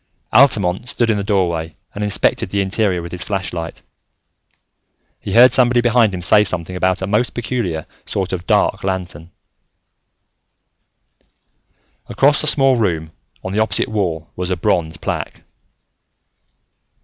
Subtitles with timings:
[0.33, 3.83] Altamont stood in the doorway and inspected the interior with his flashlight;
[5.19, 9.29] he heard somebody behind him say something about a most peculiar sort of dark lantern.
[12.07, 13.11] Across the small room,
[13.43, 15.43] on the opposite wall, was a bronze plaque.